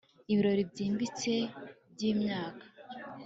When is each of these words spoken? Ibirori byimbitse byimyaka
Ibirori 0.31 0.63
byimbitse 0.71 1.33
byimyaka 1.93 2.65